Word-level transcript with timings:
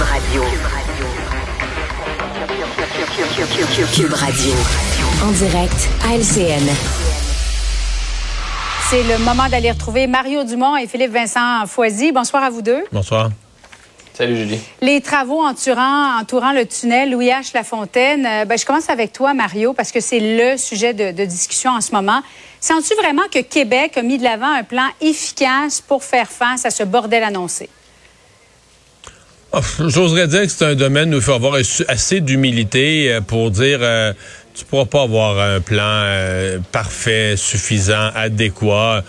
Cube 0.00 0.08
Radio. 0.08 0.42
Cube 3.94 4.14
Radio. 4.14 4.52
En 5.22 5.30
direct 5.32 5.90
à 6.08 6.14
LCN. 6.16 6.66
C'est 8.88 9.02
le 9.02 9.18
moment 9.18 9.46
d'aller 9.50 9.70
retrouver 9.70 10.06
Mario 10.06 10.44
Dumont 10.44 10.78
et 10.78 10.86
Philippe 10.86 11.12
Vincent 11.12 11.66
Foisy. 11.66 12.12
Bonsoir 12.12 12.42
à 12.44 12.48
vous 12.48 12.62
deux. 12.62 12.82
Bonsoir. 12.90 13.28
Salut 14.14 14.36
Julie. 14.36 14.60
Les 14.80 15.02
travaux 15.02 15.42
entourant, 15.42 16.18
entourant 16.18 16.52
le 16.52 16.64
tunnel 16.64 17.10
Louis 17.10 17.28
H. 17.28 17.50
Lafontaine, 17.52 18.24
euh, 18.24 18.44
ben, 18.46 18.56
je 18.56 18.64
commence 18.64 18.88
avec 18.88 19.12
toi, 19.12 19.34
Mario, 19.34 19.74
parce 19.74 19.92
que 19.92 20.00
c'est 20.00 20.20
le 20.20 20.56
sujet 20.56 20.94
de, 20.94 21.12
de 21.12 21.26
discussion 21.26 21.72
en 21.72 21.82
ce 21.82 21.92
moment. 21.92 22.22
Sens-tu 22.58 22.94
vraiment 22.94 23.28
que 23.30 23.40
Québec 23.40 23.98
a 23.98 24.02
mis 24.02 24.16
de 24.16 24.24
l'avant 24.24 24.50
un 24.50 24.64
plan 24.64 24.86
efficace 25.02 25.82
pour 25.82 26.04
faire 26.04 26.30
face 26.30 26.64
à 26.64 26.70
ce 26.70 26.84
bordel 26.84 27.22
annoncé? 27.22 27.68
J'oserais 29.80 30.28
dire 30.28 30.42
que 30.42 30.48
c'est 30.48 30.64
un 30.64 30.74
domaine 30.74 31.12
où 31.12 31.18
il 31.18 31.22
faut 31.22 31.32
avoir 31.32 31.56
assez 31.88 32.20
d'humilité 32.20 33.12
euh, 33.12 33.20
pour 33.20 33.50
dire 33.50 33.80
euh, 33.82 34.12
tu 34.54 34.64
pourras 34.64 34.84
pas 34.84 35.02
avoir 35.02 35.38
un 35.38 35.60
plan 35.60 35.82
euh, 35.84 36.58
parfait, 36.70 37.34
suffisant, 37.36 38.10
adéquat. 38.14 39.02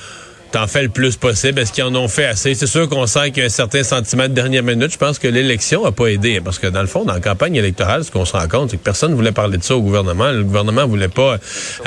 T'en 0.51 0.67
fais 0.67 0.83
le 0.83 0.89
plus 0.89 1.15
possible. 1.15 1.59
Est-ce 1.61 1.71
qu'ils 1.71 1.85
en 1.85 1.95
ont 1.95 2.09
fait 2.09 2.25
assez? 2.25 2.53
C'est 2.55 2.67
sûr 2.67 2.89
qu'on 2.89 3.07
sent 3.07 3.31
qu'il 3.31 3.39
y 3.39 3.41
a 3.43 3.45
un 3.45 3.49
certain 3.49 3.83
sentiment 3.83 4.23
de 4.23 4.33
dernière 4.33 4.63
minute. 4.63 4.91
Je 4.91 4.97
pense 4.97 5.17
que 5.17 5.29
l'élection 5.29 5.85
a 5.85 5.93
pas 5.93 6.07
aidé. 6.07 6.41
Parce 6.43 6.59
que 6.59 6.67
dans 6.67 6.81
le 6.81 6.87
fond, 6.87 7.05
dans 7.05 7.13
la 7.13 7.21
campagne 7.21 7.55
électorale, 7.55 8.03
ce 8.03 8.11
qu'on 8.11 8.25
se 8.25 8.33
rend 8.33 8.49
compte, 8.49 8.71
c'est 8.71 8.77
que 8.77 8.83
personne 8.83 9.11
ne 9.11 9.15
voulait 9.15 9.31
parler 9.31 9.57
de 9.57 9.63
ça 9.63 9.77
au 9.77 9.81
gouvernement. 9.81 10.29
Le 10.29 10.43
gouvernement 10.43 10.85
voulait 10.85 11.07
pas 11.07 11.37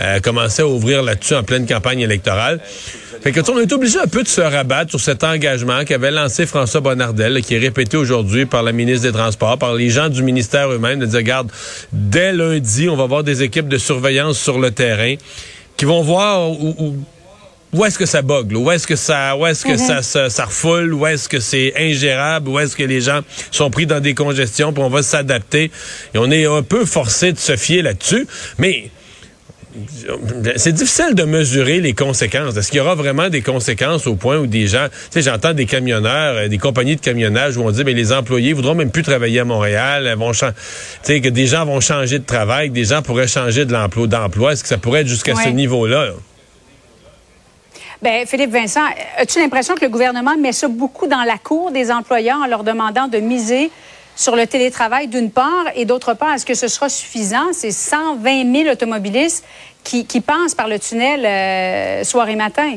euh, 0.00 0.20
commencer 0.20 0.62
à 0.62 0.66
ouvrir 0.66 1.02
là-dessus 1.02 1.34
en 1.34 1.42
pleine 1.42 1.66
campagne 1.66 2.00
électorale. 2.00 2.58
Fait 3.22 3.32
que 3.32 3.40
on 3.50 3.58
est 3.60 3.70
obligé 3.72 3.98
un 3.98 4.06
peu 4.06 4.22
de 4.22 4.28
se 4.28 4.40
rabattre 4.40 4.90
sur 4.90 5.00
cet 5.00 5.24
engagement 5.24 5.84
qu'avait 5.84 6.10
lancé 6.10 6.46
François 6.46 6.80
Bonnardel, 6.80 7.42
qui 7.42 7.54
est 7.54 7.58
répété 7.58 7.98
aujourd'hui 7.98 8.46
par 8.46 8.62
la 8.62 8.72
ministre 8.72 9.02
des 9.06 9.12
Transports, 9.12 9.58
par 9.58 9.74
les 9.74 9.90
gens 9.90 10.08
du 10.08 10.22
ministère 10.22 10.70
eux-mêmes, 10.70 11.00
de 11.00 11.06
dire, 11.06 11.18
regarde, 11.18 11.50
dès 11.92 12.32
lundi, 12.32 12.88
on 12.88 12.96
va 12.96 13.04
avoir 13.04 13.24
des 13.24 13.42
équipes 13.42 13.68
de 13.68 13.78
surveillance 13.78 14.38
sur 14.38 14.58
le 14.58 14.70
terrain 14.70 15.14
qui 15.76 15.84
vont 15.84 16.02
voir 16.02 16.50
où, 16.50 16.74
où- 16.78 16.96
où 17.74 17.84
est-ce 17.84 17.98
que 17.98 18.06
ça 18.06 18.22
bug, 18.22 18.52
là? 18.52 18.58
où 18.58 18.70
est-ce 18.70 18.86
que 18.86 18.96
ça, 18.96 19.36
où 19.36 19.46
est-ce 19.46 19.64
que 19.64 19.76
ça, 19.76 20.00
ça, 20.02 20.30
ça 20.30 20.44
refoule, 20.44 20.94
où 20.94 21.06
est-ce 21.06 21.28
que 21.28 21.40
c'est 21.40 21.72
ingérable, 21.76 22.48
où 22.48 22.58
est-ce 22.58 22.76
que 22.76 22.84
les 22.84 23.00
gens 23.00 23.20
sont 23.50 23.70
pris 23.70 23.86
dans 23.86 24.00
des 24.00 24.14
congestions, 24.14 24.72
puis 24.72 24.82
on 24.82 24.88
va 24.88 25.02
s'adapter. 25.02 25.70
Et 26.14 26.18
on 26.18 26.30
est 26.30 26.46
un 26.46 26.62
peu 26.62 26.84
forcé 26.84 27.32
de 27.32 27.38
se 27.38 27.56
fier 27.56 27.82
là-dessus, 27.82 28.26
mais 28.58 28.90
c'est 30.56 30.72
difficile 30.72 31.14
de 31.14 31.24
mesurer 31.24 31.80
les 31.80 31.94
conséquences. 31.94 32.56
Est-ce 32.56 32.68
qu'il 32.68 32.78
y 32.78 32.80
aura 32.80 32.94
vraiment 32.94 33.28
des 33.28 33.42
conséquences 33.42 34.06
au 34.06 34.14
point 34.14 34.38
où 34.38 34.46
des 34.46 34.68
gens, 34.68 34.86
tu 34.88 34.94
sais, 35.10 35.22
j'entends 35.22 35.52
des 35.52 35.66
camionneurs, 35.66 36.36
euh, 36.36 36.48
des 36.48 36.58
compagnies 36.58 36.94
de 36.94 37.00
camionnage 37.00 37.56
où 37.56 37.62
on 37.62 37.72
dit, 37.72 37.82
mais 37.82 37.92
les 37.92 38.12
employés 38.12 38.52
voudront 38.52 38.76
même 38.76 38.92
plus 38.92 39.02
travailler 39.02 39.40
à 39.40 39.44
Montréal, 39.44 40.14
vont 40.16 40.30
tu 40.30 40.46
sais, 41.02 41.20
que 41.20 41.28
des 41.28 41.48
gens 41.48 41.66
vont 41.66 41.80
changer 41.80 42.20
de 42.20 42.24
travail, 42.24 42.68
que 42.68 42.74
des 42.74 42.84
gens 42.84 43.02
pourraient 43.02 43.26
changer 43.26 43.64
de 43.64 43.72
l'emploi 43.72 44.06
d'emploi. 44.06 44.52
Est-ce 44.52 44.62
que 44.62 44.68
ça 44.68 44.78
pourrait 44.78 45.00
être 45.00 45.08
jusqu'à 45.08 45.34
ce 45.34 45.48
niveau-là? 45.48 46.06
là? 46.06 46.12
Ben, 48.04 48.26
Philippe 48.26 48.50
Vincent, 48.50 48.84
as-tu 49.16 49.38
l'impression 49.38 49.74
que 49.76 49.80
le 49.80 49.88
gouvernement 49.88 50.36
met 50.36 50.52
ça 50.52 50.68
beaucoup 50.68 51.06
dans 51.06 51.22
la 51.22 51.38
cour 51.38 51.70
des 51.70 51.90
employeurs 51.90 52.36
en 52.36 52.46
leur 52.46 52.62
demandant 52.62 53.08
de 53.08 53.16
miser 53.16 53.70
sur 54.14 54.36
le 54.36 54.46
télétravail 54.46 55.08
d'une 55.08 55.30
part 55.30 55.64
et 55.74 55.86
d'autre 55.86 56.12
part, 56.12 56.34
est-ce 56.34 56.44
que 56.44 56.52
ce 56.52 56.68
sera 56.68 56.90
suffisant? 56.90 57.54
C'est 57.54 57.70
120 57.70 58.64
000 58.64 58.70
automobilistes 58.70 59.42
qui, 59.82 60.04
qui 60.04 60.20
passent 60.20 60.54
par 60.54 60.68
le 60.68 60.78
tunnel 60.78 61.24
euh, 61.24 62.04
soir 62.04 62.28
et 62.28 62.36
matin. 62.36 62.76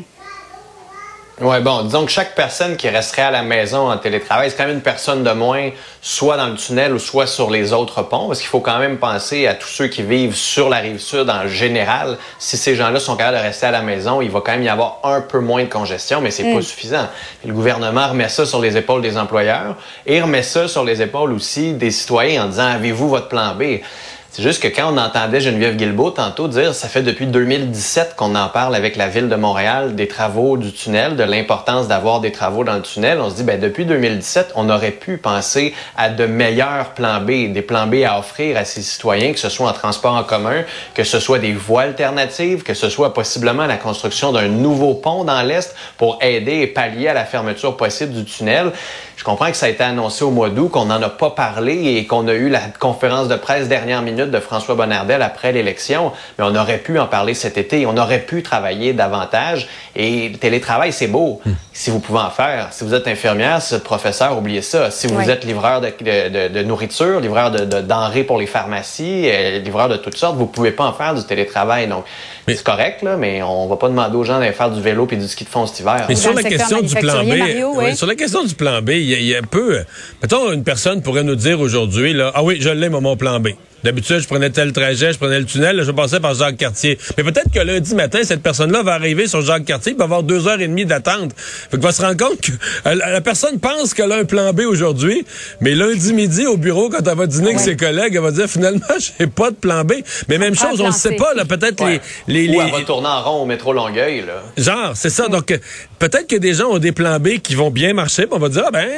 Ouais, 1.39 1.61
bon, 1.61 1.83
disons 1.83 2.03
que 2.03 2.11
chaque 2.11 2.33
personne 2.33 2.77
qui 2.77 2.89
resterait 2.89 3.21
à 3.21 3.29
la 3.29 3.43
maison 3.43 3.91
en 3.91 3.97
télétravail, 3.97 4.49
c'est 4.49 4.57
quand 4.57 4.65
même 4.65 4.77
une 4.77 4.81
personne 4.81 5.23
de 5.23 5.29
moins, 5.33 5.69
soit 6.01 6.35
dans 6.35 6.47
le 6.47 6.55
tunnel 6.55 6.93
ou 6.93 6.97
soit 6.97 7.27
sur 7.27 7.51
les 7.51 7.73
autres 7.73 8.01
ponts, 8.01 8.25
parce 8.25 8.39
qu'il 8.39 8.47
faut 8.47 8.59
quand 8.59 8.79
même 8.79 8.97
penser 8.97 9.45
à 9.45 9.53
tous 9.53 9.67
ceux 9.67 9.87
qui 9.87 10.01
vivent 10.01 10.33
sur 10.33 10.67
la 10.67 10.77
rive 10.77 10.97
sud 10.97 11.29
en 11.29 11.47
général. 11.47 12.17
Si 12.39 12.57
ces 12.57 12.73
gens-là 12.73 12.99
sont 12.99 13.15
capables 13.15 13.37
de 13.37 13.43
rester 13.43 13.67
à 13.67 13.71
la 13.71 13.83
maison, 13.83 14.19
il 14.19 14.31
va 14.31 14.41
quand 14.43 14.53
même 14.53 14.63
y 14.63 14.69
avoir 14.69 14.97
un 15.03 15.21
peu 15.21 15.39
moins 15.39 15.63
de 15.63 15.69
congestion, 15.69 16.21
mais 16.21 16.31
c'est 16.31 16.51
pas 16.51 16.61
suffisant. 16.63 17.07
Et 17.45 17.47
le 17.47 17.53
gouvernement 17.53 18.07
remet 18.07 18.29
ça 18.29 18.47
sur 18.47 18.59
les 18.59 18.75
épaules 18.75 19.03
des 19.03 19.15
employeurs 19.15 19.75
et 20.07 20.19
remet 20.19 20.41
ça 20.41 20.67
sur 20.67 20.83
les 20.83 21.03
épaules 21.03 21.33
aussi 21.33 21.73
des 21.73 21.91
citoyens 21.91 22.45
en 22.45 22.47
disant 22.47 22.65
avez-vous 22.65 23.09
votre 23.09 23.27
plan 23.27 23.53
B? 23.53 23.81
C'est 24.29 24.43
juste 24.43 24.61
que 24.61 24.67
quand 24.67 24.93
on 24.93 24.97
entendait 24.97 25.39
Geneviève 25.39 25.77
Guilbeault 25.77 26.11
tantôt 26.11 26.47
dire 26.47 26.75
ça 26.75 26.89
fait 26.89 27.01
depuis 27.01 27.25
2017 27.25 28.15
qu'on 28.15 28.35
en 28.35 28.49
parle 28.49 28.75
avec 28.75 28.95
la 28.95 29.07
ville 29.07 29.29
de 29.29 29.35
Montréal 29.35 29.95
des 29.95 30.07
travaux 30.07 30.57
du 30.57 30.73
tunnel, 30.73 31.15
de 31.15 31.23
l'importance 31.23 31.87
d'avoir 31.87 32.19
des 32.19 32.31
travaux 32.31 32.63
dans 32.63 32.75
le 32.75 32.81
tunnel, 32.81 33.19
on 33.19 33.31
se 33.31 33.35
dit 33.35 33.43
ben 33.43 33.59
depuis 33.59 33.85
2017, 33.85 34.51
on 34.55 34.69
aurait 34.69 34.91
pu 34.91 35.17
penser 35.17 35.73
à 35.95 36.09
de 36.09 36.25
meilleurs 36.25 36.89
plans 36.93 37.21
B, 37.21 37.51
des 37.51 37.61
plans 37.63 37.87
B 37.87 38.03
à 38.05 38.19
offrir 38.19 38.57
à 38.57 38.65
ces 38.65 38.81
citoyens, 38.81 39.31
que 39.31 39.39
ce 39.39 39.49
soit 39.49 39.69
en 39.69 39.73
transport 39.73 40.13
en 40.13 40.23
commun, 40.23 40.63
que 40.93 41.03
ce 41.03 41.19
soit 41.19 41.39
des 41.39 41.53
voies 41.53 41.83
alternatives, 41.83 42.63
que 42.63 42.73
ce 42.73 42.89
soit 42.89 43.13
possiblement 43.13 43.65
la 43.65 43.77
construction 43.77 44.33
d'un 44.33 44.49
nouveau 44.49 44.93
pont 44.93 45.23
dans 45.23 45.41
l'est 45.41 45.73
pour 45.97 46.19
aider 46.21 46.59
et 46.59 46.67
pallier 46.67 47.07
à 47.07 47.13
la 47.13 47.25
fermeture 47.25 47.75
possible 47.75 48.13
du 48.13 48.25
tunnel. 48.25 48.71
Je 49.15 49.23
comprends 49.23 49.49
que 49.49 49.57
ça 49.57 49.65
a 49.65 49.69
été 49.69 49.83
annoncé 49.83 50.23
au 50.23 50.29
mois 50.29 50.49
d'août, 50.49 50.69
qu'on 50.69 50.85
n'en 50.85 51.01
a 51.01 51.09
pas 51.09 51.31
parlé 51.31 51.95
et 51.95 52.05
qu'on 52.05 52.27
a 52.27 52.33
eu 52.33 52.49
la 52.49 52.61
conférence 52.79 53.27
de 53.27 53.35
presse 53.35 53.67
dernière 53.67 54.03
minute 54.03 54.16
de 54.25 54.39
François 54.39 54.75
Bonnardel 54.75 55.21
après 55.21 55.51
l'élection, 55.51 56.11
mais 56.39 56.45
on 56.47 56.55
aurait 56.55 56.79
pu 56.79 56.97
en 56.97 57.05
parler 57.07 57.33
cet 57.35 57.57
été, 57.57 57.85
on 57.85 57.95
aurait 57.97 58.21
pu 58.25 58.41
travailler 58.43 58.93
davantage. 58.93 59.67
Et 59.95 60.29
le 60.29 60.37
télétravail, 60.37 60.91
c'est 60.91 61.07
beau, 61.07 61.41
si 61.73 61.89
vous 61.89 61.99
pouvez 61.99 62.19
en 62.19 62.29
faire. 62.29 62.69
Si 62.71 62.83
vous 62.83 62.93
êtes 62.93 63.07
infirmière, 63.07 63.61
si 63.61 63.69
vous 63.73 63.77
êtes 63.77 63.83
professeur, 63.83 64.37
oubliez 64.37 64.61
ça. 64.61 64.91
Si 64.91 65.07
vous 65.07 65.29
êtes 65.29 65.43
livreur 65.43 65.81
de, 65.81 65.87
de- 65.87 66.47
de- 66.47 66.53
de 66.53 66.63
nourriture, 66.63 67.19
livreur 67.19 67.51
de, 67.51 67.65
de 67.65 67.81
denrées 67.81 68.23
pour 68.23 68.37
les 68.39 68.47
pharmacies, 68.47 69.23
euh, 69.25 69.59
livreur 69.59 69.89
de 69.89 69.97
toutes 69.97 70.17
sortes, 70.17 70.35
vous 70.37 70.45
pouvez 70.47 70.71
pas 70.71 70.85
en 70.85 70.93
faire 70.93 71.13
du 71.15 71.23
télétravail. 71.23 71.87
Donc, 71.87 72.03
Mais- 72.47 72.55
c'est 72.55 72.63
correct, 72.63 73.01
là, 73.03 73.17
mais 73.17 73.41
on 73.43 73.67
va 73.67 73.75
pas 73.77 73.89
demander 73.89 74.15
aux 74.15 74.23
gens 74.23 74.39
d'aller 74.39 74.51
faire 74.53 74.71
du 74.71 74.81
vélo 74.81 75.05
puis 75.05 75.17
du 75.17 75.27
ski 75.27 75.43
de 75.43 75.49
fond 75.49 75.65
cet 75.65 75.79
hiver. 75.79 76.05
Mais 76.07 76.15
sur 76.15 76.33
la 76.33 76.43
question 76.43 76.81
du 76.81 76.93
plan 76.95 77.23
B, 77.23 77.27
manufacturier, 77.27 77.39
Mario, 77.39 77.71
oui. 77.75 77.83
ouais, 77.85 77.95
sur 77.95 78.07
la 78.07 78.15
question 78.15 78.43
du 78.43 78.53
plan 78.55 78.81
B, 78.81 78.89
il 78.91 79.03
y, 79.23 79.33
a- 79.35 79.39
y 79.39 79.41
peu. 79.41 79.79
euh, 79.79 79.83
Mettons, 80.21 80.51
une 80.51 80.63
personne 80.63 81.01
pourrait 81.01 81.23
nous 81.23 81.35
dire 81.35 81.59
aujourd'hui, 81.59 82.13
là, 82.13 82.31
ah 82.35 82.43
oui, 82.43 82.57
je 82.59 82.69
l'ai, 82.69 82.89
moi, 82.89 83.01
mon 83.01 83.17
plan 83.17 83.39
B. 83.39 83.49
D'habitude, 83.83 84.19
je 84.19 84.27
prenais 84.27 84.49
tel 84.49 84.73
trajet, 84.73 85.13
je 85.13 85.17
prenais 85.17 85.39
le 85.39 85.45
tunnel, 85.45 85.75
là, 85.75 85.83
je 85.83 85.91
passais 85.91 86.19
par 86.19 86.33
Jacques 86.33 86.57
Cartier. 86.57 86.97
Mais 87.17 87.23
peut-être 87.23 87.51
que 87.53 87.59
lundi 87.59 87.93
matin, 87.95 88.19
cette 88.23 88.41
personne-là 88.41 88.81
va 88.83 88.93
arriver 88.93 89.27
sur 89.27 89.41
Jacques 89.41 89.65
Cartier, 89.65 89.91
il 89.93 89.97
va 89.97 90.05
avoir 90.05 90.23
deux 90.23 90.47
heures 90.47 90.59
et 90.59 90.67
demie 90.67 90.85
d'attente. 90.85 91.31
Fait 91.37 91.77
qu'il 91.77 91.81
va 91.81 91.91
se 91.91 92.01
rendre 92.01 92.17
compte 92.17 92.41
que 92.41 92.51
euh, 92.87 92.95
la 92.95 93.21
personne 93.21 93.59
pense 93.59 93.93
qu'elle 93.93 94.11
a 94.11 94.15
un 94.17 94.25
plan 94.25 94.51
B 94.53 94.61
aujourd'hui, 94.61 95.25
mais 95.61 95.75
lundi 95.75 96.13
midi 96.13 96.45
au 96.47 96.57
bureau, 96.57 96.89
quand 96.89 97.07
elle 97.07 97.17
va 97.17 97.27
dîner 97.27 97.49
avec 97.49 97.59
ses 97.59 97.77
collègues, 97.77 98.15
elle 98.15 98.21
va 98.21 98.31
dire 98.31 98.47
finalement, 98.49 98.81
j'ai 99.19 99.27
pas 99.27 99.51
de 99.51 99.55
plan 99.55 99.83
B. 99.83 99.93
Mais 100.27 100.37
même 100.37 100.55
chose, 100.55 100.81
on 100.81 100.87
ne 100.87 100.91
sait 100.93 101.15
pas, 101.15 101.33
là, 101.35 101.45
peut-être 101.45 101.83
Ouais. 101.83 102.01
les, 102.27 102.47
les, 102.47 102.57
Ou 102.57 102.59
les- 102.61 102.67
elle 102.67 102.71
va 102.73 102.81
tourner 102.81 103.07
en 103.07 103.21
rond 103.21 103.41
au 103.43 103.45
métro 103.45 103.73
Longueuil, 103.73 104.21
là. 104.25 104.41
Genre, 104.57 104.93
c'est 104.95 105.11
ça. 105.11 105.27
Donc, 105.27 105.51
euh, 105.51 105.57
peut-être 105.99 106.25
que 106.27 106.35
des 106.35 106.53
gens 106.55 106.69
ont 106.71 106.79
des 106.79 106.91
plans 106.91 107.19
B 107.19 107.37
qui 107.43 107.53
vont 107.53 107.69
bien 107.69 107.93
marcher, 107.93 108.23
puis 108.23 108.33
on 108.33 108.39
va 108.39 108.49
dire, 108.49 108.63
ah 108.65 108.71
ben, 108.71 108.89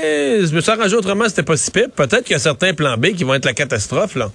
je 0.45 0.55
me 0.55 0.61
suis 0.61 0.71
arrangé 0.71 0.95
autrement, 0.95 1.25
c'était 1.27 1.43
pas 1.43 1.57
si 1.57 1.69
pire. 1.69 1.87
Peut-être 1.95 2.23
qu'il 2.23 2.33
y 2.33 2.35
a 2.35 2.39
certains 2.39 2.73
plans 2.73 2.95
B 2.97 3.07
qui 3.13 3.25
vont 3.25 3.33
être 3.33 3.45
la 3.45 3.53
catastrophe, 3.53 4.15
là. 4.15 4.31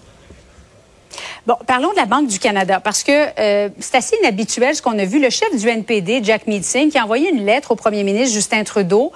Parlons 1.66 1.90
de 1.90 1.96
la 1.96 2.06
Banque 2.06 2.26
du 2.26 2.38
Canada, 2.38 2.80
parce 2.80 3.02
que 3.02 3.12
euh, 3.38 3.68
c'est 3.78 3.96
assez 3.96 4.16
inhabituel 4.22 4.74
ce 4.74 4.80
qu'on 4.80 4.98
a 4.98 5.04
vu. 5.04 5.20
Le 5.20 5.28
chef 5.28 5.54
du 5.54 5.68
NPD, 5.68 6.20
Jack 6.22 6.46
Meeting, 6.46 6.90
qui 6.90 6.96
a 6.96 7.04
envoyé 7.04 7.28
une 7.28 7.44
lettre 7.44 7.72
au 7.72 7.76
premier 7.76 8.02
ministre 8.02 8.34
Justin 8.34 8.64
Trudeau, 8.64 9.12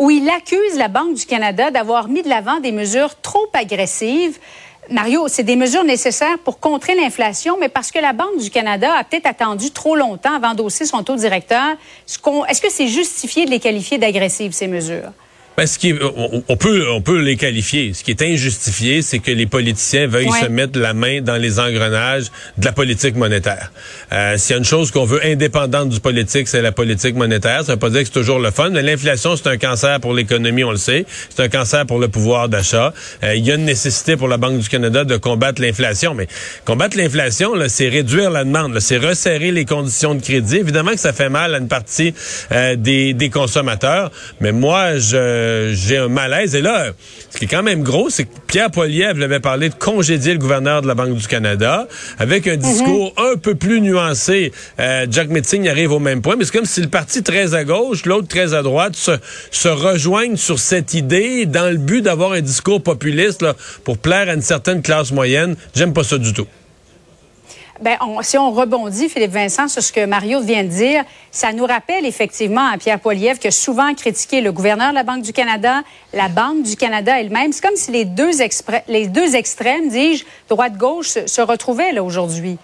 où 0.00 0.10
il 0.10 0.28
accuse 0.28 0.76
la 0.76 0.88
Banque 0.88 1.14
du 1.14 1.26
Canada 1.26 1.70
d'avoir 1.70 2.08
mis 2.08 2.22
de 2.22 2.28
l'avant 2.28 2.58
des 2.58 2.72
mesures 2.72 3.20
trop 3.20 3.46
agressives. 3.52 4.40
Mario, 4.90 5.28
c'est 5.28 5.44
des 5.44 5.54
mesures 5.54 5.84
nécessaires 5.84 6.40
pour 6.44 6.58
contrer 6.58 6.96
l'inflation, 6.96 7.56
mais 7.60 7.68
parce 7.68 7.92
que 7.92 8.00
la 8.00 8.14
Banque 8.14 8.38
du 8.38 8.50
Canada 8.50 8.92
a 8.98 9.04
peut-être 9.04 9.26
attendu 9.26 9.70
trop 9.70 9.94
longtemps 9.94 10.34
avant 10.34 10.54
d'endosser 10.54 10.86
son 10.86 11.04
taux 11.04 11.14
directeur. 11.14 11.76
Est-ce 12.48 12.60
que 12.60 12.70
c'est 12.70 12.88
justifié 12.88 13.44
de 13.44 13.50
les 13.50 13.60
qualifier 13.60 13.98
d'agressives, 13.98 14.52
ces 14.52 14.66
mesures? 14.66 15.12
Ben, 15.56 15.66
ce 15.66 15.78
qui 15.78 15.90
est- 15.90 15.98
on, 16.02 16.42
on 16.48 16.56
peut, 16.56 16.86
on 16.90 17.02
peut 17.02 17.20
les 17.20 17.36
qualifier. 17.36 17.92
Ce 17.92 18.02
qui 18.02 18.12
est 18.12 18.22
injustifié, 18.22 19.02
c'est 19.02 19.18
que 19.18 19.30
les 19.30 19.44
politiciens 19.46 20.06
veuillent 20.06 20.28
Ouais. 20.30 20.40
se 20.40 20.46
mettre 20.46 20.78
la 20.78 20.94
main 20.94 21.20
dans 21.20 21.36
les 21.36 21.58
engrenages 21.60 22.26
de 22.56 22.64
la 22.64 22.72
politique 22.72 23.14
monétaire. 23.14 23.70
Euh, 24.12 24.38
S'il 24.38 24.52
y 24.52 24.54
a 24.54 24.58
une 24.58 24.64
chose 24.64 24.90
qu'on 24.90 25.04
veut 25.04 25.20
indépendante 25.26 25.90
du 25.90 26.00
politique, 26.00 26.48
c'est 26.48 26.62
la 26.62 26.72
politique 26.72 27.14
monétaire. 27.14 27.64
Ça 27.64 27.72
veut 27.72 27.78
pas 27.78 27.90
dire 27.90 28.00
que 28.00 28.06
c'est 28.06 28.12
toujours 28.12 28.38
le 28.38 28.50
fun, 28.52 28.70
mais 28.70 28.80
l'inflation, 28.80 29.36
c'est 29.36 29.48
un 29.48 29.58
cancer 29.58 30.00
pour 30.00 30.14
l'économie, 30.14 30.64
on 30.64 30.70
le 30.70 30.78
sait. 30.78 31.04
C'est 31.28 31.42
un 31.42 31.48
cancer 31.50 31.84
pour 31.84 31.98
le 31.98 32.08
pouvoir 32.08 32.48
d'achat. 32.48 32.94
Euh, 33.22 33.34
Il 33.34 33.44
y 33.44 33.50
a 33.52 33.56
une 33.56 33.64
nécessité 33.66 34.16
pour 34.16 34.28
la 34.28 34.38
Banque 34.38 34.60
du 34.60 34.68
Canada 34.68 35.04
de 35.04 35.16
combattre 35.18 35.60
l'inflation, 35.60 36.14
mais 36.14 36.26
combattre 36.64 36.96
l'inflation, 36.96 37.52
c'est 37.68 37.88
réduire 37.88 38.30
la 38.30 38.44
demande, 38.44 38.78
c'est 38.80 38.96
resserrer 38.98 39.50
les 39.50 39.66
conditions 39.66 40.14
de 40.14 40.22
crédit. 40.22 40.56
Évidemment 40.58 40.92
que 40.92 41.00
ça 41.00 41.12
fait 41.12 41.28
mal 41.28 41.54
à 41.54 41.58
une 41.58 41.68
partie 41.68 42.14
euh, 42.52 42.76
des, 42.76 43.12
des 43.12 43.28
consommateurs, 43.28 44.10
mais 44.40 44.52
moi, 44.52 44.96
je 44.96 45.39
euh, 45.40 45.72
j'ai 45.74 45.96
un 45.96 46.08
malaise. 46.08 46.54
Et 46.54 46.60
là, 46.60 46.92
ce 47.30 47.38
qui 47.38 47.46
est 47.46 47.48
quand 47.48 47.62
même 47.62 47.82
gros, 47.82 48.10
c'est 48.10 48.24
que 48.24 48.30
Pierre 48.46 48.70
Poilievre 48.70 49.22
avait 49.22 49.40
parlé 49.40 49.68
de 49.68 49.74
congédier 49.74 50.32
le 50.32 50.38
gouverneur 50.38 50.82
de 50.82 50.86
la 50.86 50.94
Banque 50.94 51.16
du 51.16 51.26
Canada 51.26 51.88
avec 52.18 52.46
un 52.46 52.56
discours 52.56 53.14
un 53.16 53.36
peu 53.36 53.54
plus 53.54 53.80
nuancé. 53.80 54.52
Euh, 54.78 55.06
Jack 55.10 55.28
Metzing 55.28 55.68
arrive 55.68 55.92
au 55.92 55.98
même 55.98 56.22
point, 56.22 56.36
mais 56.36 56.44
c'est 56.44 56.52
comme 56.52 56.66
si 56.66 56.80
le 56.80 56.88
parti 56.88 57.22
très 57.22 57.54
à 57.54 57.64
gauche, 57.64 58.04
l'autre 58.04 58.28
très 58.28 58.54
à 58.54 58.62
droite, 58.62 58.96
se, 58.96 59.12
se 59.50 59.68
rejoignent 59.68 60.36
sur 60.36 60.58
cette 60.58 60.94
idée 60.94 61.46
dans 61.46 61.70
le 61.70 61.78
but 61.78 62.02
d'avoir 62.02 62.32
un 62.32 62.40
discours 62.40 62.82
populiste 62.82 63.42
là, 63.42 63.54
pour 63.84 63.98
plaire 63.98 64.28
à 64.28 64.34
une 64.34 64.42
certaine 64.42 64.82
classe 64.82 65.12
moyenne. 65.12 65.56
J'aime 65.74 65.92
pas 65.92 66.04
ça 66.04 66.18
du 66.18 66.32
tout. 66.32 66.46
Ben, 67.80 67.96
si 68.20 68.36
on 68.36 68.50
rebondit, 68.50 69.08
Philippe 69.08 69.30
Vincent, 69.30 69.66
sur 69.66 69.82
ce 69.82 69.90
que 69.90 70.04
Mario 70.04 70.40
vient 70.40 70.64
de 70.64 70.68
dire, 70.68 71.02
ça 71.30 71.54
nous 71.54 71.64
rappelle 71.64 72.04
effectivement 72.04 72.68
à 72.70 72.76
Pierre 72.76 73.00
Poilievre 73.00 73.38
qui 73.38 73.48
a 73.48 73.50
souvent 73.50 73.94
critiqué 73.94 74.42
le 74.42 74.52
gouverneur 74.52 74.90
de 74.90 74.94
la 74.94 75.02
Banque 75.02 75.22
du 75.22 75.32
Canada, 75.32 75.80
la 76.12 76.28
Banque 76.28 76.62
du 76.62 76.76
Canada 76.76 77.18
elle-même. 77.18 77.52
C'est 77.52 77.62
comme 77.62 77.76
si 77.76 77.90
les 77.90 78.04
deux, 78.04 78.32
les 78.86 79.06
deux 79.06 79.34
extrêmes, 79.34 79.88
dis-je, 79.88 80.24
droite-gauche, 80.50 81.08
se, 81.08 81.26
se, 81.26 81.40
retrouvaient 81.40 81.92
là 81.92 82.02
aujourd'hui. 82.02 82.58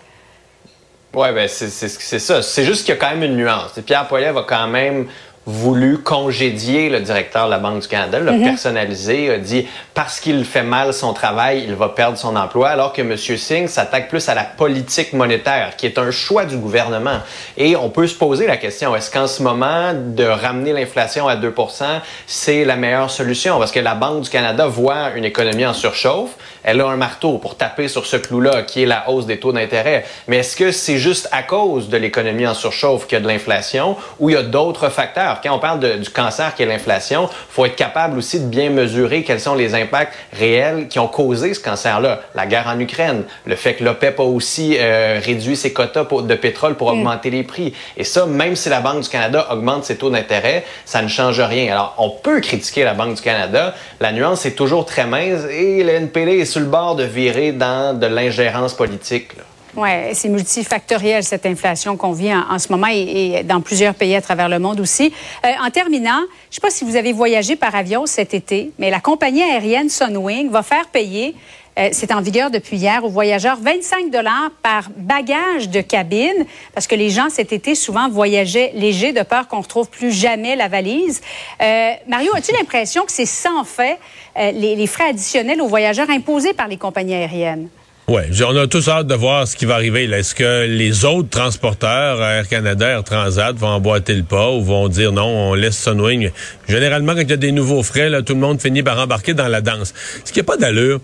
Oui, 1.15 1.29
ben 1.33 1.49
c'est 1.49 1.71
ça. 1.71 2.43
C'est 2.43 2.65
juste 2.65 2.85
qu'il 2.85 2.95
y 2.95 2.99
a 2.99 3.01
quand 3.01 3.09
même 3.09 3.23
une 3.23 3.39
nuance. 3.39 3.71
Pierre 3.87 4.07
Poilievre 4.07 4.41
a 4.41 4.45
quand 4.45 4.67
même 4.67 5.07
voulu 5.47 5.99
congédier 5.99 6.91
le 6.91 7.01
directeur 7.01 7.47
de 7.47 7.53
la 7.53 7.59
Banque 7.59 7.83
du 7.83 7.89
Canada, 7.89 8.19
l'a 8.19 8.33
mm 8.33 8.43
-hmm. 8.43 8.45
personnalisé, 8.45 9.31
a 9.31 9.39
dit 9.39 9.67
parce 9.95 10.19
qu'il 10.21 10.45
fait 10.45 10.65
mal 10.65 10.93
son 10.93 11.13
travail, 11.13 11.65
il 11.69 11.75
va 11.75 11.89
perdre 11.89 12.19
son 12.19 12.35
emploi, 12.35 12.69
alors 12.69 12.93
que 12.93 13.01
M. 13.01 13.17
Singh 13.17 13.69
s'attaque 13.69 14.09
plus 14.09 14.29
à 14.29 14.35
la 14.35 14.45
politique 14.45 15.13
monétaire, 15.13 15.77
qui 15.77 15.87
est 15.87 15.99
un 15.99 16.11
choix 16.11 16.45
du 16.45 16.57
gouvernement. 16.57 17.21
Et 17.57 17.77
on 17.77 17.91
peut 17.91 18.09
se 18.09 18.15
poser 18.15 18.47
la 18.47 18.57
question, 18.57 18.95
est-ce 18.97 19.11
qu'en 19.11 19.29
ce 19.29 19.43
moment, 19.43 19.95
de 19.95 20.25
ramener 20.25 20.73
l'inflation 20.73 21.29
à 21.29 21.37
2% 21.37 22.01
c'est 22.27 22.65
la 22.65 22.77
meilleure 22.77 23.11
solution? 23.11 23.59
Parce 23.59 23.73
que 23.73 23.81
la 23.81 23.95
Banque 23.95 24.23
du 24.23 24.31
Canada 24.31 24.67
voit 24.67 25.11
une 25.15 25.25
économie 25.25 25.67
en 25.67 25.75
surchauffe, 25.75 26.33
elle 26.65 26.81
a 26.81 26.87
un 26.89 26.97
marteau 26.97 27.39
pour 27.39 27.57
taper 27.57 27.87
sur 27.87 28.05
ce 28.07 28.17
clou-là, 28.17 28.63
qui 28.63 28.83
est 28.83 28.87
la 28.87 29.09
hausse 29.09 29.27
des 29.27 29.39
taux 29.39 29.53
d'intérêt. 29.53 30.05
Mais 30.27 30.39
est-ce 30.39 30.57
que 30.57 30.73
c'est 30.73 30.99
juste 30.99 31.29
à 31.31 31.43
cause 31.45 31.89
de 31.89 31.97
l'économie 31.97 32.47
en 32.47 32.55
surchauffe 32.55 33.07
qu'il 33.07 33.17
y 33.17 33.21
a 33.21 33.23
de 33.23 33.29
l'inflation 33.29 33.97
ou 34.19 34.31
il 34.31 34.33
y 34.35 34.37
a 34.37 34.43
d'autres 34.43 34.89
facteurs? 34.89 35.36
Quand 35.43 35.55
on 35.55 35.59
parle 35.59 35.81
de, 35.81 35.95
du 35.95 36.11
cancer 36.11 36.55
qui 36.55 36.63
est 36.63 36.67
l'inflation, 36.67 37.29
faut 37.49 37.65
être 37.67 37.77
capable 37.77 38.19
aussi 38.19 38.41
de 38.41 38.47
bien 38.47 38.71
mesurer 38.71 39.23
quels 39.23 39.41
sont 39.41 39.55
les 39.55 39.75
impacts 39.75 40.15
réels 40.33 40.89
qui 40.89 40.99
ont 40.99 41.09
causé 41.09 41.55
ce 41.55 41.61
cancer-là. 41.61 42.21
La 42.35 42.47
guerre 42.47 42.67
en 42.69 42.79
Ukraine, 42.79 43.25
le 43.45 43.57
fait 43.57 43.75
que 43.75 43.85
l'OPEP 43.85 44.19
a 44.21 44.23
aussi 44.23 44.77
euh, 44.79 45.21
réduit 45.23 45.57
ses 45.57 45.73
quotas 45.73 46.05
pour, 46.05 46.23
de 46.23 46.35
pétrole 46.35 46.75
pour 46.75 46.93
mm. 46.93 46.99
augmenter 46.99 47.31
les 47.31 47.43
prix. 47.43 47.75
Et 47.97 48.05
ça, 48.05 48.27
même 48.27 48.57
si 48.57 48.69
la 48.69 48.81
Banque 48.81 49.03
du 49.03 49.09
Canada 49.09 49.47
augmente 49.51 49.85
ses 49.85 49.97
taux 49.97 50.11
d'intérêt, 50.11 50.65
ça 50.85 51.03
ne 51.03 51.09
change 51.09 51.41
rien. 51.41 51.73
Alors, 51.73 51.95
on 51.99 52.11
peut 52.11 52.41
critiquer 52.41 52.85
la 52.85 52.95
Banque 52.95 53.15
du 53.15 53.23
Canada. 53.23 53.75
La 54.01 54.13
nuance 54.13 54.47
est 54.47 54.55
toujours 54.55 54.85
très 54.85 55.07
mince 55.07 55.45
et 55.51 55.83
le 55.83 55.91
NPD 55.91 56.39
est 56.39 56.45
sur 56.45 56.61
le 56.61 56.67
bord 56.67 56.97
de 56.97 57.05
virer 57.05 57.53
dans 57.53 57.99
de 57.99 58.07
l'ingérence 58.07 58.75
politique. 58.75 59.37
Là. 59.37 59.43
Oui, 59.77 59.89
c'est 60.15 60.29
multifactoriel, 60.29 61.23
cette 61.23 61.45
inflation 61.47 61.97
qu'on 61.97 62.13
vit 62.13 62.33
en, 62.33 62.51
en 62.51 62.59
ce 62.59 62.73
moment 62.73 62.89
et, 62.91 63.39
et, 63.39 63.43
dans 63.43 63.61
plusieurs 63.61 63.95
pays 63.95 64.15
à 64.15 64.23
travers 64.23 64.49
le 64.49 64.59
monde 64.59 64.81
aussi. 64.81 65.13
Euh, 65.45 65.49
en 65.65 65.71
terminant, 65.71 66.21
je 66.21 66.23
ne 66.23 66.55
sais 66.55 66.61
pas 66.61 66.71
si 66.71 66.85
vous 66.85 66.97
avez 66.97 67.13
voyagé 67.13 67.57
par 67.57 67.75
avion 67.75 68.07
cet 68.07 68.33
été, 68.33 68.73
mais 68.79 68.91
la 68.91 69.01
compagnie 69.01 69.43
aérienne 69.43 69.91
Sunwing 69.91 70.51
va 70.51 70.63
faire 70.63 70.87
payer 70.87 71.35
euh, 71.79 71.91
c'est 71.93 72.13
en 72.13 72.23
vigueur 72.23 72.51
depuis 72.51 72.79
hier 72.79 73.05
aux 73.05 73.11
voyageurs 73.11 73.59
25 73.61 74.11
dollars 74.11 74.51
par 74.63 74.89
bagage 74.97 75.69
de 75.69 75.83
cabine 75.83 76.47
parce 76.73 76.87
que 76.87 76.95
les 76.95 77.11
gens 77.11 77.29
cet 77.29 77.53
été 77.53 77.75
souvent 77.75 78.09
voyageaient 78.09 78.73
léger 78.75 79.13
de 79.13 79.23
peur 79.23 79.47
qu'on 79.47 79.61
retrouve 79.61 79.89
plus 79.91 80.11
jamais 80.11 80.57
la 80.57 80.69
valise. 80.69 81.21
Euh, 81.61 81.93
Mario, 82.09 82.35
as-tu 82.35 82.53
l'impression 82.59 83.05
que 83.05 83.13
c'est 83.13 83.27
sans 83.27 83.65
fait 83.65 83.99
euh, 84.39 84.53
les, 84.53 84.75
les 84.75 84.87
frais 84.87 85.11
additionnels 85.11 85.61
aux 85.61 85.69
voyageurs 85.69 86.09
imposés 86.09 86.55
par 86.55 86.69
les 86.69 86.79
compagnies 86.79 87.15
aériennes? 87.15 87.69
Oui, 88.09 88.23
on 88.47 88.57
a 88.57 88.69
tous 88.69 88.89
hâte 88.89 89.09
de 89.09 89.17
voir 89.17 89.49
ce 89.49 89.57
qui 89.57 89.65
va 89.65 89.75
arriver. 89.75 90.05
Est-ce 90.05 90.33
que 90.33 90.65
les 90.65 91.05
autres 91.05 91.29
transporteurs, 91.29 92.23
Air 92.23 92.47
Canada, 92.47 92.87
Air 92.87 93.03
Transat, 93.03 93.57
vont 93.57 93.67
emboîter 93.67 94.15
le 94.15 94.23
pas 94.23 94.49
ou 94.53 94.63
vont 94.63 94.87
dire 94.87 95.11
non, 95.11 95.27
on 95.27 95.55
laisse 95.55 95.77
Sunwing? 95.77 96.31
Généralement, 96.69 97.15
quand 97.15 97.23
il 97.23 97.31
y 97.31 97.33
a 97.33 97.37
des 97.37 97.51
nouveaux 97.51 97.83
frais, 97.83 98.09
tout 98.23 98.35
le 98.35 98.39
monde 98.39 98.61
finit 98.61 98.85
par 98.85 99.01
embarquer 99.01 99.35
dans 99.35 99.49
la 99.49 99.61
danse. 99.61 99.93
Ce 100.25 100.31
qui 100.31 100.39
n'a 100.39 100.45
pas 100.45 100.57
d'allure. 100.57 101.01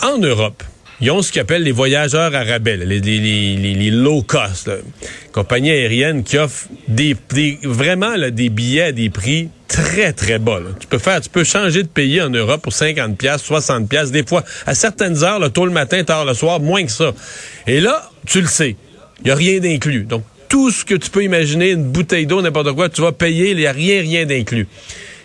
En 0.00 0.18
Europe, 0.18 0.62
ils 1.00 1.10
ont 1.10 1.22
ce 1.22 1.32
qu'ils 1.32 1.40
appellent 1.40 1.64
les 1.64 1.72
voyageurs 1.72 2.32
à 2.32 2.44
rabais, 2.44 2.76
les, 2.76 3.00
les, 3.00 3.90
low 3.90 4.22
cost, 4.22 4.68
là. 4.68 4.74
compagnies 5.32 5.72
aériennes 5.72 6.22
qui 6.22 6.38
offrent 6.38 6.68
vraiment 7.64 8.14
des 8.30 8.48
billets 8.48 8.82
à 8.82 8.92
des 8.92 9.10
prix 9.10 9.48
très 9.68 10.12
très 10.12 10.38
bas. 10.38 10.60
Tu 10.80 10.86
peux 10.86 10.98
faire, 10.98 11.20
tu 11.20 11.28
peux 11.28 11.44
changer 11.44 11.82
de 11.82 11.88
pays 11.88 12.20
en 12.20 12.30
Europe 12.30 12.62
pour 12.62 12.72
50 12.72 13.16
pièces, 13.16 13.42
60 13.42 13.88
pièces, 13.88 14.10
des 14.10 14.26
fois 14.26 14.42
à 14.66 14.74
certaines 14.74 15.22
heures, 15.22 15.38
le 15.38 15.50
tôt 15.50 15.66
le 15.66 15.72
matin, 15.72 16.02
tard 16.02 16.24
le 16.24 16.34
soir, 16.34 16.58
moins 16.58 16.84
que 16.84 16.90
ça. 16.90 17.12
Et 17.66 17.80
là, 17.80 18.10
tu 18.26 18.40
le 18.40 18.46
sais, 18.46 18.76
il 19.22 19.28
y 19.28 19.30
a 19.30 19.34
rien 19.34 19.60
d'inclus. 19.60 20.04
Donc 20.04 20.24
tout 20.48 20.70
ce 20.70 20.84
que 20.84 20.94
tu 20.94 21.10
peux 21.10 21.22
imaginer, 21.22 21.72
une 21.72 21.84
bouteille 21.84 22.26
d'eau, 22.26 22.42
n'importe 22.42 22.72
quoi, 22.72 22.88
tu 22.88 23.02
vas 23.02 23.12
payer, 23.12 23.50
il 23.50 23.60
y 23.60 23.66
a 23.66 23.72
rien 23.72 24.00
rien 24.00 24.24
d'inclus. 24.24 24.66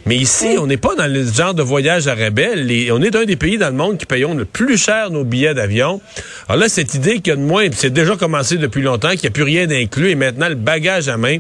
Mais 0.06 0.18
ici, 0.18 0.58
on 0.60 0.68
n'est 0.68 0.78
pas 0.78 0.96
dans 0.96 1.08
le 1.08 1.26
genre 1.26 1.54
de 1.54 1.64
voyage 1.64 2.08
à 2.08 2.14
rebelle. 2.14 2.66
Les, 2.66 2.92
on 2.92 3.02
est 3.02 3.16
un 3.16 3.24
des 3.24 3.38
pays 3.38 3.58
dans 3.58 3.70
le 3.70 3.76
monde 3.76 3.98
qui 3.98 4.06
payons 4.06 4.34
le 4.34 4.44
plus 4.44 4.78
cher 4.78 5.10
nos 5.10 5.24
billets 5.24 5.54
d'avion. 5.54 6.02
Alors 6.50 6.60
là, 6.60 6.70
cette 6.70 6.94
idée 6.94 7.22
qu'il 7.22 7.28
y 7.28 7.32
a 7.32 7.36
de 7.38 7.42
moins, 7.42 7.68
c'est 7.72 7.90
déjà 7.90 8.18
commencé 8.18 8.58
depuis 8.58 8.82
longtemps, 8.82 9.12
qu'il 9.12 9.22
n'y 9.22 9.28
a 9.28 9.32
plus 9.32 9.44
rien 9.44 9.66
d'inclus, 9.66 10.10
et 10.10 10.16
maintenant 10.16 10.50
le 10.50 10.56
bagage 10.56 11.08
à 11.08 11.16
main, 11.16 11.38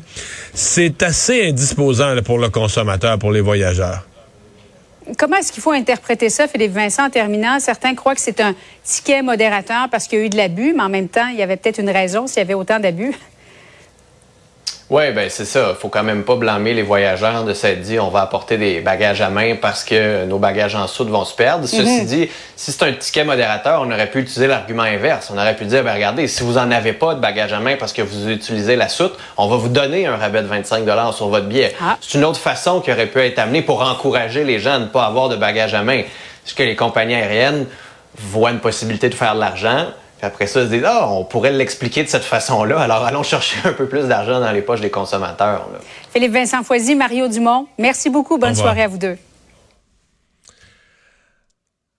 c'est 0.53 1.03
assez 1.03 1.45
indisposant 1.49 2.13
là, 2.13 2.21
pour 2.21 2.39
le 2.39 2.49
consommateur, 2.49 3.19
pour 3.19 3.33
les 3.33 3.41
voyageurs. 3.41 4.05
Comment 5.17 5.35
est-ce 5.35 5.51
qu'il 5.51 5.61
faut 5.61 5.71
interpréter 5.71 6.29
ça, 6.29 6.47
Philippe 6.47 6.71
Vincent, 6.71 7.07
en 7.07 7.09
terminant? 7.09 7.59
Certains 7.59 7.93
croient 7.93 8.15
que 8.15 8.21
c'est 8.21 8.39
un 8.39 8.55
ticket 8.85 9.21
modérateur 9.21 9.89
parce 9.91 10.07
qu'il 10.07 10.19
y 10.19 10.21
a 10.21 10.25
eu 10.25 10.29
de 10.29 10.37
l'abus, 10.37 10.73
mais 10.73 10.83
en 10.83 10.89
même 10.89 11.09
temps, 11.09 11.27
il 11.27 11.37
y 11.37 11.41
avait 11.41 11.57
peut-être 11.57 11.79
une 11.79 11.89
raison 11.89 12.27
s'il 12.27 12.37
y 12.37 12.41
avait 12.41 12.53
autant 12.53 12.79
d'abus. 12.79 13.13
Oui, 14.93 15.11
ben 15.11 15.27
c'est 15.27 15.45
ça. 15.45 15.73
faut 15.73 15.89
quand 15.89 16.03
même 16.03 16.23
pas 16.23 16.35
blâmer 16.35 16.75
les 16.75 16.83
voyageurs 16.83 17.45
de 17.45 17.55
s'être 17.55 17.81
dit 17.81 17.99
on 17.99 18.09
va 18.09 18.21
apporter 18.21 18.59
des 18.59 18.79
bagages 18.79 19.21
à 19.21 19.29
main 19.31 19.55
parce 19.59 19.83
que 19.83 20.25
nos 20.25 20.37
bagages 20.37 20.75
en 20.75 20.85
soute 20.85 21.09
vont 21.09 21.25
se 21.25 21.33
perdre. 21.33 21.65
Ceci 21.65 21.81
mm 21.81 22.01
-hmm. 22.01 22.05
dit, 22.05 22.29
si 22.55 22.71
c'est 22.71 22.83
un 22.83 22.93
ticket 22.93 23.23
modérateur, 23.23 23.81
on 23.81 23.89
aurait 23.91 24.11
pu 24.11 24.19
utiliser 24.19 24.45
l'argument 24.45 24.83
inverse. 24.83 25.31
On 25.33 25.37
aurait 25.39 25.55
pu 25.55 25.65
dire, 25.65 25.83
ben 25.83 25.95
regardez, 25.95 26.27
si 26.27 26.43
vous 26.43 26.59
en 26.59 26.69
avez 26.69 26.93
pas 26.93 27.15
de 27.15 27.19
bagages 27.19 27.53
à 27.53 27.59
main 27.59 27.75
parce 27.75 27.91
que 27.91 28.03
vous 28.03 28.29
utilisez 28.29 28.75
la 28.75 28.87
soute, 28.87 29.15
on 29.35 29.47
va 29.47 29.55
vous 29.55 29.69
donner 29.69 30.05
un 30.05 30.15
rabais 30.15 30.43
de 30.43 30.47
25 30.47 30.85
sur 31.11 31.27
votre 31.27 31.47
billet. 31.47 31.73
Ah. 31.81 31.97
C'est 31.99 32.19
une 32.19 32.25
autre 32.25 32.39
façon 32.39 32.79
qui 32.79 32.91
aurait 32.91 33.07
pu 33.07 33.19
être 33.19 33.39
amenée 33.39 33.63
pour 33.63 33.81
encourager 33.81 34.43
les 34.43 34.59
gens 34.59 34.75
à 34.75 34.79
ne 34.79 34.85
pas 34.97 35.05
avoir 35.05 35.27
de 35.27 35.37
bagages 35.37 35.73
à 35.73 35.81
main. 35.81 36.01
Est-ce 36.45 36.53
que 36.53 36.61
les 36.71 36.75
compagnies 36.75 37.15
aériennes 37.15 37.65
voient 38.31 38.51
une 38.51 38.59
possibilité 38.69 39.09
de 39.09 39.15
faire 39.15 39.33
de 39.33 39.39
l'argent? 39.39 39.87
Après 40.23 40.47
ça, 40.47 40.65
se 40.65 40.69
disent, 40.69 40.85
ah, 40.85 41.07
on 41.09 41.23
pourrait 41.23 41.51
l'expliquer 41.51 42.03
de 42.03 42.09
cette 42.09 42.23
façon-là. 42.23 42.79
Alors, 42.79 43.03
allons 43.03 43.23
chercher 43.23 43.57
un 43.65 43.73
peu 43.73 43.87
plus 43.87 44.07
d'argent 44.07 44.39
dans 44.39 44.51
les 44.51 44.61
poches 44.61 44.81
des 44.81 44.89
consommateurs. 44.89 45.67
Là. 45.71 45.79
Philippe 46.11 46.33
Vincent 46.33 46.63
Foisy, 46.63 46.95
Mario 46.95 47.27
Dumont, 47.27 47.67
merci 47.77 48.09
beaucoup. 48.09 48.37
Bonne 48.37 48.55
soirée 48.55 48.83
à 48.83 48.87
vous 48.87 48.97
deux. 48.97 49.17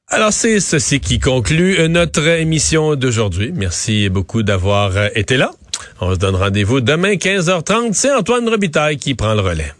Alors, 0.08 0.32
c'est 0.32 0.60
ceci 0.60 1.00
qui 1.00 1.18
conclut 1.18 1.88
notre 1.88 2.26
émission 2.26 2.94
d'aujourd'hui. 2.94 3.52
Merci 3.54 4.08
beaucoup 4.08 4.42
d'avoir 4.42 4.92
été 5.16 5.36
là. 5.36 5.50
On 6.00 6.12
se 6.12 6.18
donne 6.18 6.36
rendez-vous 6.36 6.80
demain 6.80 7.14
15h30. 7.14 7.94
C'est 7.94 8.12
Antoine 8.12 8.48
Robitaille 8.48 8.96
qui 8.96 9.14
prend 9.14 9.34
le 9.34 9.40
relais. 9.40 9.72